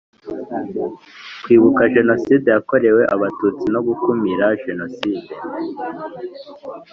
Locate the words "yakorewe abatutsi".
2.55-3.65